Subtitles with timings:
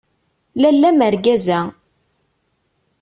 [0.61, 1.59] Lalla mergaza!